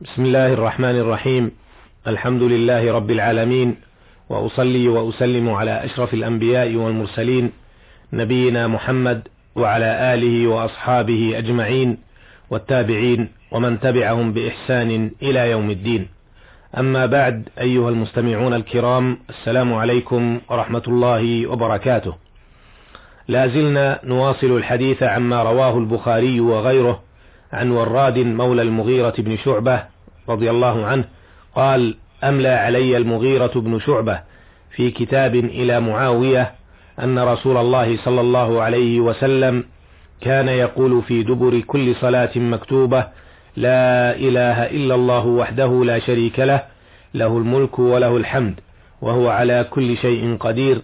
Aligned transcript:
بسم 0.00 0.24
الله 0.24 0.52
الرحمن 0.52 0.96
الرحيم. 0.98 1.50
الحمد 2.06 2.42
لله 2.42 2.92
رب 2.92 3.10
العالمين. 3.10 3.76
وأصلي 4.28 4.88
وأسلم 4.88 5.50
على 5.50 5.84
أشرف 5.84 6.14
الأنبياء 6.14 6.74
والمرسلين 6.74 7.52
نبينا 8.12 8.66
محمد 8.66 9.28
وعلى 9.56 10.14
آله 10.14 10.46
وأصحابه 10.46 11.38
أجمعين 11.38 11.98
والتابعين 12.50 13.28
ومن 13.50 13.80
تبعهم 13.80 14.32
بإحسان 14.32 15.10
إلى 15.22 15.50
يوم 15.50 15.70
الدين. 15.70 16.08
أما 16.78 17.06
بعد 17.06 17.48
أيها 17.60 17.88
المستمعون 17.88 18.54
الكرام 18.54 19.18
السلام 19.30 19.74
عليكم 19.74 20.40
ورحمة 20.50 20.82
الله 20.88 21.46
وبركاته. 21.46 22.14
لا 23.28 23.46
زلنا 23.46 24.00
نواصل 24.04 24.56
الحديث 24.56 25.02
عما 25.02 25.42
رواه 25.42 25.78
البخاري 25.78 26.40
وغيره 26.40 27.07
عن 27.52 27.70
وراد 27.70 28.18
مولى 28.18 28.62
المغيرة 28.62 29.14
بن 29.18 29.36
شعبة 29.36 29.82
رضي 30.28 30.50
الله 30.50 30.86
عنه 30.86 31.04
قال 31.56 31.94
أملى 32.24 32.48
علي 32.48 32.96
المغيرة 32.96 33.52
بن 33.56 33.80
شعبة 33.80 34.20
في 34.76 34.90
كتاب 34.90 35.34
إلى 35.34 35.80
معاوية 35.80 36.52
أن 37.02 37.18
رسول 37.18 37.56
الله 37.56 37.96
صلى 38.04 38.20
الله 38.20 38.62
عليه 38.62 39.00
وسلم 39.00 39.64
كان 40.20 40.48
يقول 40.48 41.02
في 41.02 41.22
دبر 41.22 41.60
كل 41.60 41.94
صلاة 42.00 42.30
مكتوبة 42.38 43.06
لا 43.56 44.16
إله 44.16 44.66
إلا 44.66 44.94
الله 44.94 45.26
وحده 45.26 45.84
لا 45.84 45.98
شريك 45.98 46.38
له 46.40 46.62
له 47.14 47.38
الملك 47.38 47.78
وله 47.78 48.16
الحمد 48.16 48.60
وهو 49.02 49.28
على 49.28 49.66
كل 49.70 49.96
شيء 49.96 50.36
قدير 50.40 50.82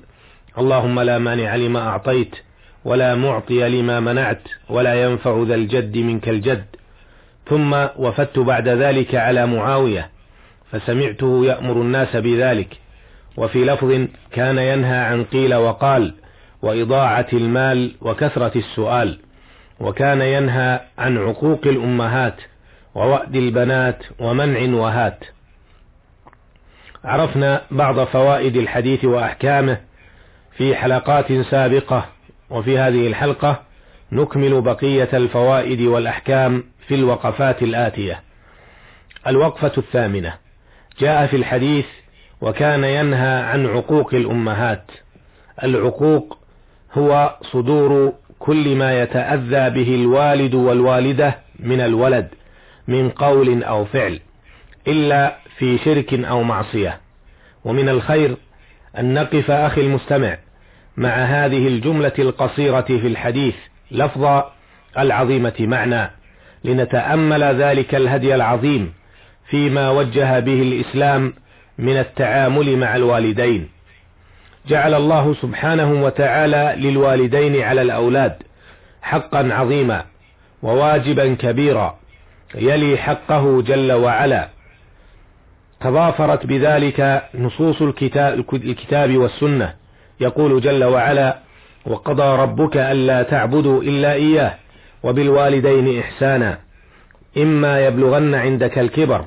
اللهم 0.58 1.00
لا 1.00 1.18
مانع 1.18 1.56
لما 1.56 1.88
أعطيت 1.88 2.36
ولا 2.84 3.14
معطي 3.14 3.68
لما 3.68 4.00
منعت 4.00 4.42
ولا 4.68 5.02
ينفع 5.02 5.44
ذا 5.46 5.54
الجد 5.54 5.98
منك 5.98 6.28
الجد. 6.28 6.64
ثم 7.48 7.86
وفدت 7.96 8.38
بعد 8.38 8.68
ذلك 8.68 9.14
على 9.14 9.46
معاوية 9.46 10.08
فسمعته 10.70 11.46
يأمر 11.46 11.72
الناس 11.72 12.16
بذلك. 12.16 12.76
وفي 13.36 13.64
لفظ 13.64 14.06
كان 14.32 14.58
ينهى 14.58 14.98
عن 14.98 15.24
قيل 15.24 15.54
وقال 15.54 16.14
وإضاعة 16.62 17.26
المال 17.32 17.94
وكثرة 18.00 18.58
السؤال. 18.58 19.18
وكان 19.80 20.20
ينهى 20.20 20.80
عن 20.98 21.18
عقوق 21.18 21.60
الأمهات 21.66 22.36
ووأد 22.94 23.36
البنات 23.36 24.04
ومنع 24.18 24.74
وهات. 24.76 25.24
عرفنا 27.04 27.62
بعض 27.70 28.04
فوائد 28.04 28.56
الحديث 28.56 29.04
وأحكامه 29.04 29.80
في 30.56 30.74
حلقات 30.74 31.32
سابقة. 31.32 32.08
وفي 32.50 32.78
هذه 32.78 33.06
الحلقة 33.06 33.62
نكمل 34.12 34.60
بقية 34.60 35.08
الفوائد 35.12 35.80
والأحكام 35.80 36.64
في 36.88 36.94
الوقفات 36.94 37.62
الآتية. 37.62 38.22
الوقفة 39.26 39.72
الثامنة 39.78 40.34
جاء 40.98 41.26
في 41.26 41.36
الحديث 41.36 41.86
وكان 42.40 42.84
ينهى 42.84 43.42
عن 43.42 43.66
عقوق 43.66 44.14
الأمهات. 44.14 44.90
العقوق 45.62 46.38
هو 46.94 47.36
صدور 47.42 48.12
كل 48.38 48.76
ما 48.76 49.02
يتأذى 49.02 49.70
به 49.70 49.94
الوالد 49.94 50.54
والوالدة 50.54 51.38
من 51.58 51.80
الولد 51.80 52.28
من 52.88 53.10
قول 53.10 53.62
أو 53.62 53.84
فعل 53.84 54.20
إلا 54.88 55.36
في 55.58 55.78
شرك 55.78 56.14
أو 56.14 56.42
معصية. 56.42 57.00
ومن 57.64 57.88
الخير 57.88 58.36
أن 58.98 59.14
نقف 59.14 59.50
أخي 59.50 59.80
المستمع 59.80 60.36
مع 60.96 61.08
هذه 61.08 61.68
الجملة 61.68 62.12
القصيرة 62.18 62.80
في 62.80 63.06
الحديث 63.06 63.54
لفظ 63.90 64.42
العظيمة 64.98 65.54
معنى. 65.60 66.10
لنتأمل 66.64 67.42
ذلك 67.42 67.94
الهدي 67.94 68.34
العظيم 68.34 68.92
فيما 69.46 69.90
وجه 69.90 70.40
به 70.40 70.62
الإسلام 70.62 71.34
من 71.78 71.96
التعامل 71.96 72.76
مع 72.76 72.96
الوالدين. 72.96 73.68
جعل 74.68 74.94
الله 74.94 75.34
سبحانه 75.34 76.04
وتعالى 76.04 76.74
للوالدين 76.78 77.62
على 77.62 77.82
الأولاد 77.82 78.42
حقا 79.02 79.48
عظيما 79.52 80.04
وواجبا 80.62 81.34
كبيرا 81.34 81.98
يلي 82.54 82.96
حقه 82.96 83.62
جل 83.62 83.92
وعلا. 83.92 84.48
تضافرت 85.80 86.46
بذلك 86.46 87.22
نصوص 87.34 87.82
الكتاب 88.52 89.16
والسنة. 89.16 89.83
يقول 90.20 90.60
جل 90.60 90.84
وعلا 90.84 91.38
وقضى 91.86 92.42
ربك 92.42 92.76
ألا 92.76 93.22
تعبدوا 93.22 93.82
إلا 93.82 94.12
إياه 94.12 94.54
وبالوالدين 95.02 96.00
إحسانا. 96.00 96.58
إما 97.36 97.86
يبلغن 97.86 98.34
عندك 98.34 98.78
الكبر 98.78 99.24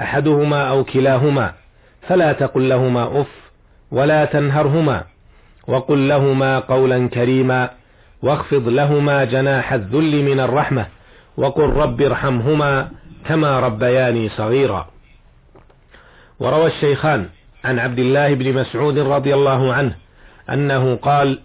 أحدهما 0.00 0.68
أو 0.68 0.84
كلاهما 0.84 1.52
فلا 2.08 2.32
تقل 2.32 2.68
لهما 2.68 3.20
أف 3.20 3.50
ولا 3.90 4.24
تنهرهما. 4.24 5.04
وقل 5.68 6.08
لهما 6.08 6.58
قولا 6.58 7.08
كريما 7.08 7.70
واخفض 8.22 8.68
لهما 8.68 9.24
جناح 9.24 9.72
الذل 9.72 10.22
من 10.22 10.40
الرحمة 10.40 10.86
وقل 11.36 11.62
رب 11.64 12.02
ارحمهما 12.02 12.88
كما 13.28 13.60
ربياني 13.60 14.28
صغيرا. 14.28 14.86
وروى 16.40 16.66
الشيخان 16.66 17.28
عن 17.64 17.78
عبد 17.78 17.98
الله 17.98 18.34
بن 18.34 18.54
مسعود 18.54 18.98
رضي 18.98 19.34
الله 19.34 19.72
عنه 19.74 19.94
أنه 20.50 20.94
قال 20.94 21.38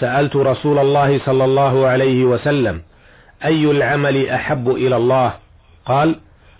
سألت 0.00 0.36
رسول 0.36 0.78
الله 0.78 1.18
صلى 1.18 1.44
الله 1.44 1.86
عليه 1.86 2.24
وسلم 2.24 2.82
أي 3.44 3.70
العمل 3.70 4.28
أحب 4.28 4.70
إلى 4.70 4.96
الله؟ 4.96 5.34
قال 5.86 6.16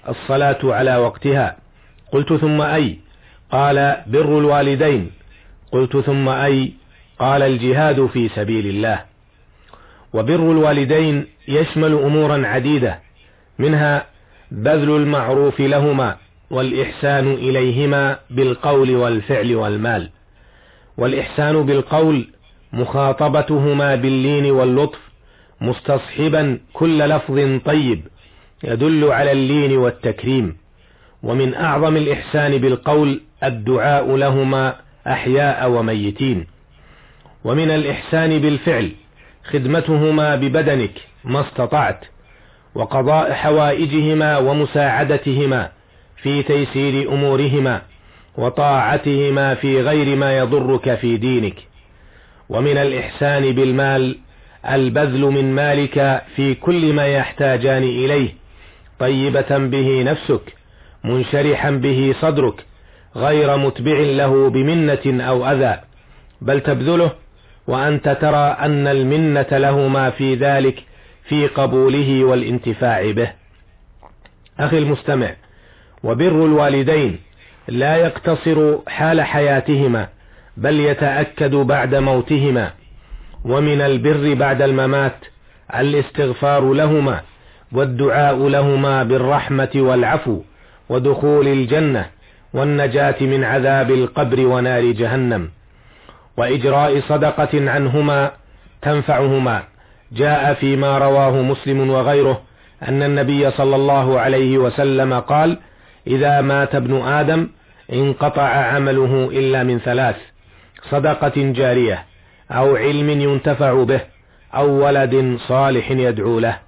الصلاة 0.08 0.58
على 0.64 0.96
وقتها. 0.96 1.56
قلت 2.12 2.32
ثم 2.32 2.60
أي؟ 2.60 2.98
قال 3.50 3.96
بر 4.06 4.38
الوالدين. 4.38 5.10
قلت 5.72 5.96
ثم 5.96 6.28
أي؟ 6.28 6.72
قال 7.18 7.42
الجهاد 7.42 8.06
في 8.06 8.28
سبيل 8.28 8.66
الله. 8.66 9.00
وبر 10.12 10.52
الوالدين 10.52 11.26
يشمل 11.48 11.92
أمورا 11.92 12.46
عديدة 12.46 12.98
منها 13.58 14.06
بذل 14.50 14.96
المعروف 14.96 15.60
لهما 15.60 16.16
والإحسان 16.50 17.32
إليهما 17.32 18.18
بالقول 18.30 18.96
والفعل 18.96 19.54
والمال. 19.56 20.10
والإحسان 20.98 21.62
بالقول 21.62 22.28
مخاطبتهما 22.72 23.94
باللين 23.94 24.50
واللطف 24.50 24.98
مستصحبا 25.60 26.58
كل 26.72 26.98
لفظ 26.98 27.60
طيب 27.64 28.00
يدل 28.64 29.04
على 29.04 29.32
اللين 29.32 29.76
والتكريم. 29.76 30.56
ومن 31.22 31.54
أعظم 31.54 31.96
الإحسان 31.96 32.58
بالقول 32.58 33.20
الدعاء 33.44 34.16
لهما 34.16 34.74
أحياء 35.06 35.70
وميتين. 35.70 36.46
ومن 37.44 37.70
الإحسان 37.70 38.38
بالفعل 38.38 38.90
خدمتهما 39.44 40.36
ببدنك 40.36 41.00
ما 41.24 41.40
استطعت 41.40 42.04
وقضاء 42.74 43.32
حوائجهما 43.32 44.38
ومساعدتهما 44.38 45.70
في 46.22 46.42
تيسير 46.42 47.12
أمورهما. 47.12 47.82
وطاعتهما 48.38 49.54
في 49.54 49.80
غير 49.80 50.16
ما 50.16 50.38
يضرك 50.38 50.94
في 50.94 51.16
دينك. 51.16 51.54
ومن 52.48 52.76
الإحسان 52.76 53.52
بالمال 53.52 54.18
البذل 54.68 55.20
من 55.20 55.54
مالك 55.54 56.22
في 56.36 56.54
كل 56.54 56.92
ما 56.92 57.06
يحتاجان 57.06 57.82
إليه. 57.82 58.28
طيبة 58.98 59.58
به 59.58 60.02
نفسك 60.02 60.54
منشرحا 61.04 61.70
به 61.70 62.14
صدرك 62.20 62.64
غير 63.16 63.56
متبع 63.56 63.98
له 63.98 64.50
بمنة 64.50 65.24
أو 65.28 65.46
أذى. 65.46 65.80
بل 66.40 66.60
تبذله 66.60 67.10
وأنت 67.66 68.08
ترى 68.08 68.56
أن 68.60 68.86
المنة 68.86 69.46
لهما 69.50 70.10
في 70.10 70.34
ذلك 70.34 70.82
في 71.28 71.46
قبوله 71.46 72.24
والانتفاع 72.24 73.10
به. 73.10 73.32
أخي 74.60 74.78
المستمع 74.78 75.30
وبر 76.04 76.44
الوالدين 76.44 77.18
لا 77.68 77.96
يقتصر 77.96 78.78
حال 78.88 79.20
حياتهما 79.22 80.08
بل 80.56 80.80
يتأكد 80.80 81.54
بعد 81.54 81.94
موتهما. 81.94 82.70
ومن 83.44 83.80
البر 83.80 84.34
بعد 84.34 84.62
الممات 84.62 85.16
الاستغفار 85.74 86.72
لهما 86.72 87.20
والدعاء 87.72 88.48
لهما 88.48 89.02
بالرحمة 89.02 89.70
والعفو 89.74 90.40
ودخول 90.88 91.48
الجنة 91.48 92.06
والنجاة 92.54 93.14
من 93.20 93.44
عذاب 93.44 93.90
القبر 93.90 94.46
ونار 94.46 94.84
جهنم. 94.92 95.50
وإجراء 96.36 97.00
صدقة 97.00 97.70
عنهما 97.70 98.30
تنفعهما. 98.82 99.62
جاء 100.12 100.54
فيما 100.54 100.98
رواه 100.98 101.42
مسلم 101.42 101.90
وغيره 101.90 102.40
أن 102.88 103.02
النبي 103.02 103.50
صلى 103.50 103.76
الله 103.76 104.20
عليه 104.20 104.58
وسلم 104.58 105.20
قال: 105.20 105.58
إذا 106.06 106.40
مات 106.40 106.74
ابن 106.74 107.02
آدم 107.02 107.48
انقطع 107.92 108.42
عمله 108.42 109.30
إلا 109.32 109.62
من 109.62 109.78
ثلاث 109.78 110.16
صدقة 110.90 111.32
جارية 111.36 112.04
أو 112.50 112.76
علم 112.76 113.10
ينتفع 113.10 113.82
به 113.82 114.00
أو 114.54 114.86
ولد 114.86 115.38
صالح 115.48 115.90
يدعو 115.90 116.38
له. 116.38 116.58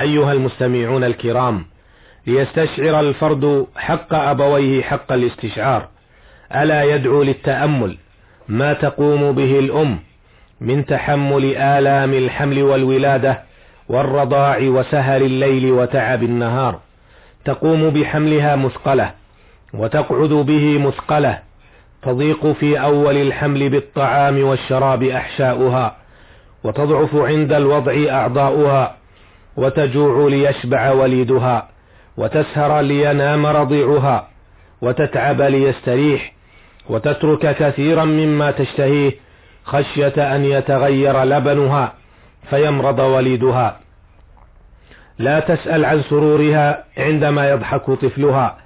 أيها 0.00 0.32
المستمعون 0.32 1.04
الكرام 1.04 1.66
ليستشعر 2.26 3.00
الفرد 3.00 3.66
حق 3.76 4.14
أبويه 4.14 4.82
حق 4.82 5.12
الاستشعار. 5.12 5.88
ألا 6.54 6.82
يدعو 6.82 7.22
للتأمل 7.22 7.96
ما 8.48 8.72
تقوم 8.72 9.32
به 9.32 9.58
الأم 9.58 9.98
من 10.60 10.86
تحمل 10.86 11.56
آلام 11.56 12.14
الحمل 12.14 12.62
والولادة 12.62 13.42
والرضاع 13.88 14.58
وسهر 14.58 15.20
الليل 15.20 15.72
وتعب 15.72 16.22
النهار. 16.22 16.80
تقوم 17.44 17.90
بحملها 17.90 18.56
مثقلة 18.56 19.10
وتقعد 19.74 20.28
به 20.28 20.78
مثقلة 20.78 21.38
تضيق 22.02 22.46
في 22.46 22.80
أول 22.80 23.16
الحمل 23.16 23.68
بالطعام 23.68 24.44
والشراب 24.44 25.02
أحشاؤها 25.02 25.96
وتضعف 26.64 27.14
عند 27.14 27.52
الوضع 27.52 27.94
أعضاؤها 28.10 28.96
وتجوع 29.56 30.28
ليشبع 30.28 30.90
وليدها 30.90 31.68
وتسهر 32.16 32.80
لينام 32.80 33.46
رضيعها 33.46 34.28
وتتعب 34.82 35.42
ليستريح 35.42 36.32
وتترك 36.88 37.56
كثيرا 37.56 38.04
مما 38.04 38.50
تشتهيه 38.50 39.12
خشية 39.64 40.36
أن 40.36 40.44
يتغير 40.44 41.22
لبنها 41.24 41.92
فيمرض 42.50 42.98
وليدها. 42.98 43.80
لا 45.20 45.40
تسأل 45.40 45.84
عن 45.84 46.02
سرورها 46.02 46.84
عندما 46.98 47.50
يضحك 47.50 47.90
طفلها 47.90 48.58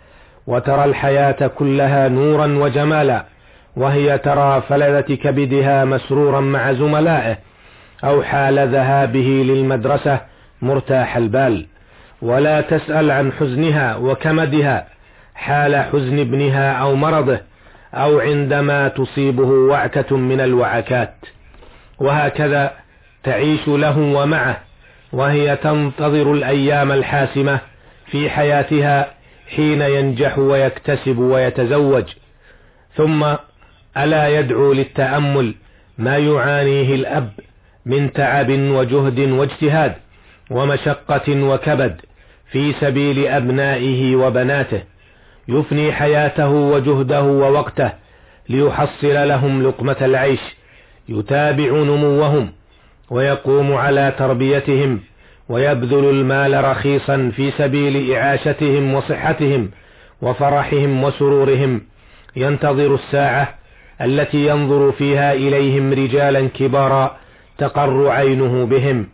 وترى 0.47 0.85
الحياة 0.85 1.47
كلها 1.47 2.09
نورا 2.09 2.47
وجمالا 2.47 3.25
وهي 3.77 4.19
ترى 4.19 4.63
فلذة 4.69 5.15
كبدها 5.15 5.85
مسرورا 5.85 6.41
مع 6.41 6.73
زملائه 6.73 7.39
أو 8.05 8.23
حال 8.23 8.69
ذهابه 8.69 9.45
للمدرسة 9.47 10.21
مرتاح 10.63 11.17
البال. 11.17 11.67
ولا 12.23 12.61
تسأل 12.61 13.11
عن 13.11 13.33
حزنها 13.33 13.97
وكمدها 13.97 14.87
حال 15.35 15.77
حزن 15.77 16.19
ابنها 16.19 16.73
أو 16.73 16.95
مرضه 16.95 17.41
أو 17.95 18.19
عندما 18.19 18.89
تصيبه 18.89 19.49
وعكة 19.49 20.17
من 20.17 20.41
الوعكات. 20.41 21.15
وهكذا 21.99 22.73
تعيش 23.25 23.69
له 23.69 23.99
ومعه. 23.99 24.74
وهي 25.15 25.57
تنتظر 25.57 26.33
الأيام 26.33 26.93
الحاسمة 26.93 27.59
في 28.07 28.31
حياتها 28.31 29.11
حين 29.57 29.81
ينجح 29.83 30.39
ويكتسب 30.39 31.19
ويتزوج. 31.19 32.05
ثم 32.97 33.35
ألا 33.97 34.29
يدعو 34.39 34.73
للتأمل 34.73 35.55
ما 35.99 36.19
يعانيه 36.19 36.95
الأب 36.95 37.31
من 37.87 38.13
تعب 38.13 38.51
وجهد 38.51 39.19
واجتهاد 39.21 39.95
ومشقة 40.51 41.43
وكبد 41.45 42.01
في 42.51 42.73
سبيل 42.81 43.27
أبنائه 43.27 44.17
وبناته 44.17 44.83
يفني 45.49 45.93
حياته 45.93 46.49
وجهده 46.49 47.23
ووقته 47.23 47.93
ليحصل 48.49 49.29
لهم 49.29 49.63
لقمة 49.63 49.97
العيش 50.01 50.41
يتابع 51.09 51.71
نموهم 51.71 52.53
ويقوم 53.11 53.73
على 53.75 54.15
تربيتهم 54.19 55.01
ويبذل 55.49 56.11
المال 56.11 56.65
رخيصا 56.65 57.33
في 57.37 57.51
سبيل 57.51 58.13
إعاشتهم 58.13 58.95
وصحتهم 58.95 59.71
وفرحهم 60.23 61.05
وسرورهم. 61.05 61.81
ينتظر 62.37 62.95
الساعة 62.95 63.55
التي 64.01 64.47
ينظر 64.47 64.93
فيها 64.93 65.33
إليهم 65.33 65.93
رجالا 65.93 66.49
كبارا 66.49 67.17
تقر 67.59 68.09
عينه 68.09 68.67
بهم 68.67 69.07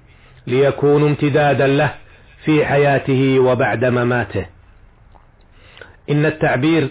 ليكونوا 0.46 1.08
امتدادا 1.08 1.66
له 1.66 1.94
في 2.44 2.64
حياته 2.66 3.38
وبعد 3.38 3.84
مماته. 3.84 4.46
إن 6.10 6.26
التعبير 6.26 6.88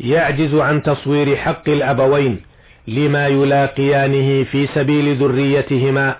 يعجز 0.00 0.54
عن 0.54 0.82
تصوير 0.82 1.36
حق 1.36 1.68
الأبوين 1.68 2.40
لما 2.88 3.26
يلاقيانه 3.26 4.44
في 4.44 4.66
سبيل 4.66 5.16
ذريتهما 5.16 6.16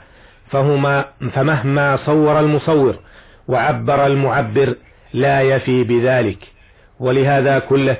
فهما 0.51 1.05
فمهما 1.33 1.97
صور 1.97 2.41
المصور 2.41 2.97
وعبر 3.49 4.07
المعبر 4.07 4.75
لا 5.13 5.41
يفي 5.41 5.85
بذلك. 5.85 6.39
ولهذا 7.01 7.59
كله 7.59 7.97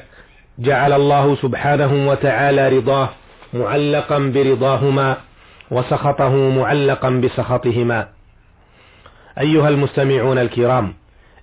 جعل 0.59 0.93
الله 0.93 1.37
سبحانه 1.37 2.09
وتعالى 2.09 2.69
رضاه 2.69 3.09
معلقا 3.55 4.19
برضاهما 4.19 5.17
وسخطه 5.71 6.35
معلقا 6.37 7.11
بسخطهما. 7.11 8.09
أيها 9.39 9.69
المستمعون 9.69 10.39
الكرام 10.39 10.95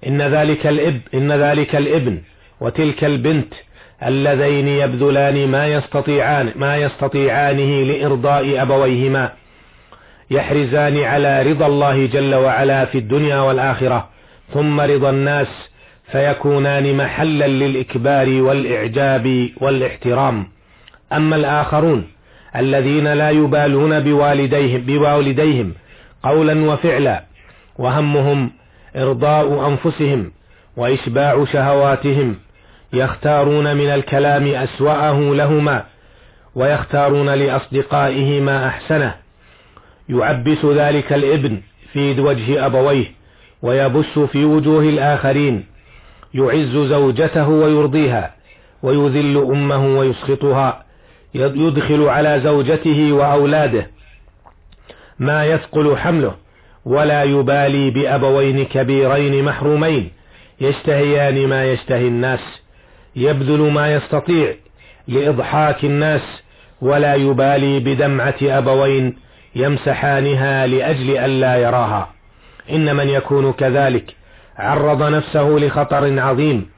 إن 0.07 0.21
ذلك 0.21 0.67
الإب 0.67 1.01
إن 1.13 1.31
ذلك 1.31 1.75
الإبن 1.75 2.21
وتلك 2.61 3.03
البنت 3.03 3.53
اللذين 4.05 4.67
يبذلان 4.67 5.47
ما 5.47 5.67
يستطيعان 5.67 6.51
ما 6.55 6.77
يستطيعانه 6.77 7.83
لإرضاء 7.83 8.61
أبويهما. 8.61 9.31
يحرزان 10.31 11.03
على 11.03 11.51
رضا 11.51 11.65
الله 11.67 12.05
جل 12.05 12.35
وعلا 12.35 12.85
في 12.85 12.97
الدنيا 12.97 13.39
والآخرة 13.39 14.09
ثم 14.53 14.81
رضا 14.81 15.09
الناس 15.09 15.47
فيكونان 16.11 16.97
محلا 16.97 17.47
للإكبار 17.47 18.29
والإعجاب 18.29 19.49
والاحترام. 19.61 20.47
أما 21.13 21.35
الآخرون 21.35 22.07
الذين 22.55 23.13
لا 23.13 23.29
يبالون 23.29 23.99
بوالديهم, 23.99 24.81
بوالديهم 24.81 25.73
قولا 26.23 26.71
وفعلا 26.71 27.23
وهمهم 27.77 28.51
إرضاء 28.95 29.67
أنفسهم 29.67 30.31
وإشباع 30.77 31.45
شهواتهم 31.45 32.35
يختارون 32.93 33.77
من 33.77 33.87
الكلام 33.89 34.47
أسوأه 34.47 35.19
لهما 35.19 35.83
ويختارون 36.55 37.29
لأصدقائه 37.29 38.41
ما 38.41 38.67
أحسنه 38.67 39.22
يعبس 40.09 40.65
ذلك 40.65 41.13
الابن 41.13 41.61
في 41.93 42.21
وجه 42.21 42.65
أبويه 42.65 43.05
ويبث 43.61 44.19
في 44.19 44.45
وجوه 44.45 44.83
الآخرين 44.83 45.65
يعز 46.33 46.75
زوجته 46.77 47.49
ويرضيها 47.49 48.35
ويذل 48.83 49.37
أمه 49.37 49.97
ويسخطها 49.97 50.85
يدخل 51.35 52.03
على 52.03 52.41
زوجته 52.43 53.13
وأولاده. 53.13 53.87
ما 55.19 55.45
يثقل 55.45 55.97
حمله 55.97 56.35
ولا 56.85 57.23
يبالي 57.23 57.89
بأبوين 57.89 58.65
كبيرين 58.65 59.45
محرومين 59.45 60.11
يشتهيان 60.61 61.47
ما 61.47 61.71
يشتهي 61.71 62.07
الناس 62.07 62.39
يبذل 63.15 63.71
ما 63.71 63.93
يستطيع 63.93 64.55
لإضحاك 65.07 65.83
الناس 65.85 66.21
ولا 66.81 67.15
يبالي 67.15 67.79
بدمعة 67.79 68.35
أبوين 68.41 69.15
يمسحانها 69.55 70.67
لأجل 70.67 71.17
ألا 71.17 71.55
يراها. 71.55 72.09
إن 72.69 72.95
من 72.95 73.09
يكون 73.09 73.53
كذلك 73.53 74.15
عرض 74.57 75.03
نفسه 75.03 75.49
لخطر 75.49 76.19
عظيم 76.19 76.69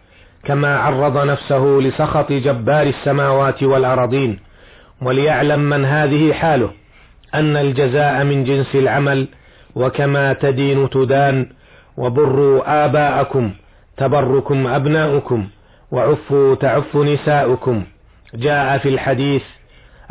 كما 0.44 0.78
عرض 0.78 1.18
نفسه 1.18 1.66
لسخط 1.82 2.32
جبار 2.32 2.88
السماوات 2.88 3.64
والأرضين 3.64 4.40
وليعلم 5.02 5.60
من 5.60 5.86
هذه 5.86 6.34
حاله 6.34 6.70
أن 7.36 7.58
الجزاء 7.58 8.24
من 8.24 8.44
جنس 8.44 8.76
العمل 8.76 9.28
وكما 9.76 10.34
تدين 10.34 10.90
تدان 10.90 11.50
وبروا 11.98 12.86
آباءكم 12.86 13.54
تبركم 13.98 14.68
أبناؤكم 14.68 15.48
وعفوا 15.92 16.56
تعف 16.56 16.96
نساؤكم. 16.96 17.84
جاء 18.34 18.78
في 18.78 18.90
الحديث 18.90 19.44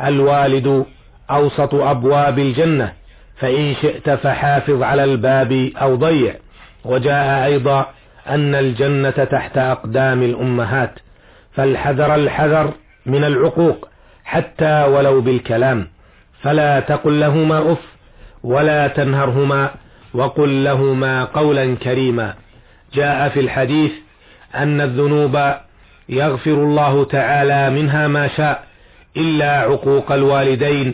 الوالد 0.01 0.85
أوسط 1.31 1.73
أبواب 1.73 2.39
الجنة 2.39 2.93
فإن 3.37 3.75
شئت 3.81 4.09
فحافظ 4.09 4.83
على 4.83 5.03
الباب 5.03 5.71
أو 5.81 5.95
ضيع. 5.95 6.35
وجاء 6.85 7.45
أيضا 7.45 7.85
أن 8.27 8.55
الجنة 8.55 9.09
تحت 9.09 9.57
أقدام 9.57 10.23
الأمهات 10.23 10.99
فالحذر 11.53 12.15
الحذر 12.15 12.73
من 13.05 13.23
العقوق 13.23 13.87
حتى 14.25 14.83
ولو 14.83 15.21
بالكلام. 15.21 15.87
فلا 16.41 16.79
تقل 16.79 17.19
لهما 17.19 17.71
أف 17.71 17.81
ولا 18.43 18.87
تنهرهما 18.87 19.71
وقل 20.13 20.63
لهما 20.63 21.23
قولا 21.23 21.75
كريما. 21.75 22.33
جاء 22.93 23.29
في 23.29 23.39
الحديث 23.39 23.91
أن 24.55 24.81
الذنوب 24.81 25.53
يغفر 26.09 26.51
الله 26.53 27.03
تعالى 27.05 27.69
منها 27.69 28.07
ما 28.07 28.27
شاء 28.27 28.63
إلا 29.17 29.59
عقوق 29.59 30.11
الوالدين 30.11 30.93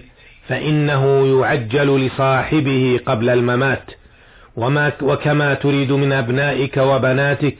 فإنه 0.51 1.25
يعجل 1.39 2.05
لصاحبه 2.05 3.00
قبل 3.05 3.29
الممات. 3.29 3.91
وما 4.55 4.91
وكما 5.01 5.53
تريد 5.53 5.91
من 5.91 6.13
أبنائك 6.13 6.77
وبناتك 6.77 7.55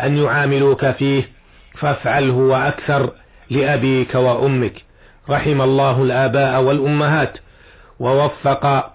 أن 0.00 0.16
يعاملوك 0.16 0.90
فيه 0.90 1.28
فافعله 1.78 2.34
وأكثر 2.34 3.10
لأبيك 3.50 4.14
وأمك. 4.14 4.72
رحم 5.30 5.62
الله 5.62 6.02
الآباء 6.02 6.62
والأمهات. 6.62 7.38
ووفق 8.00 8.92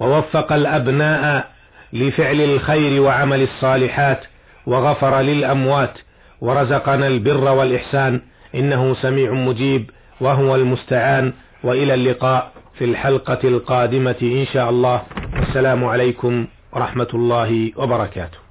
ووفق 0.00 0.52
الأبناء 0.52 1.50
لفعل 1.92 2.40
الخير 2.40 3.02
وعمل 3.02 3.42
الصالحات 3.42 4.20
وغفر 4.66 5.20
للأموات. 5.20 5.98
ورزقنا 6.40 7.06
البر 7.06 7.44
والإحسان. 7.52 8.20
إنه 8.54 8.94
سميع 8.94 9.32
مجيب 9.32 9.90
وهو 10.20 10.54
المستعان. 10.54 11.32
وإلى 11.64 11.94
اللقاء 11.94 12.52
في 12.78 12.84
الحلقة 12.84 13.38
القادمة 13.44 14.20
إن 14.22 14.46
شاء 14.52 14.70
الله. 14.70 15.02
والسلام 15.36 15.84
عليكم 15.84 16.46
ورحمة 16.72 17.08
الله 17.14 17.72
وبركاته. 17.76 18.43